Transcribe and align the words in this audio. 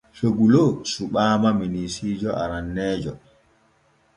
Soglo 0.17 0.63
suɓaama 0.91 1.49
minisiijo 1.59 2.29
aranneejo. 2.43 3.13